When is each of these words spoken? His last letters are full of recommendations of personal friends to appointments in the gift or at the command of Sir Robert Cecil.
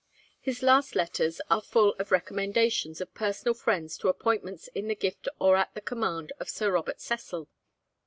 His 0.39 0.63
last 0.63 0.95
letters 0.95 1.41
are 1.51 1.61
full 1.61 1.93
of 1.99 2.09
recommendations 2.11 3.01
of 3.01 3.13
personal 3.13 3.53
friends 3.53 3.99
to 3.99 4.07
appointments 4.07 4.67
in 4.73 4.87
the 4.87 4.95
gift 4.95 5.27
or 5.39 5.55
at 5.55 5.75
the 5.75 5.79
command 5.81 6.31
of 6.39 6.49
Sir 6.49 6.71
Robert 6.71 6.99
Cecil. 6.99 7.47